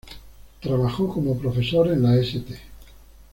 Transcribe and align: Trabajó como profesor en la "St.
Trabajó 0.61 1.13
como 1.13 1.37
profesor 1.37 1.87
en 1.91 2.01
la 2.01 2.15
"St. 2.17 2.59